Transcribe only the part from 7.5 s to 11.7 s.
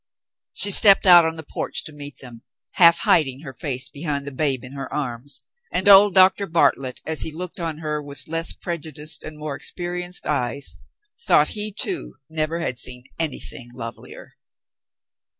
on her with less prejudiced and more expe rienced eyes, thought